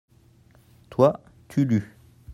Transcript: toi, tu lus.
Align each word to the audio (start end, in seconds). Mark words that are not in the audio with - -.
toi, 0.89 1.21
tu 1.47 1.63
lus. 1.63 1.95